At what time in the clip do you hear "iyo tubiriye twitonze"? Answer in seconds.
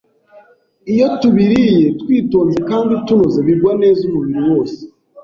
0.91-2.57